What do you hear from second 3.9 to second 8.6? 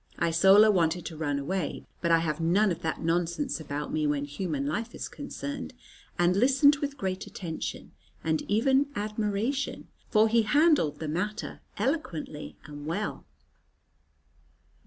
me, when human life is concerned, and listened with great attention, and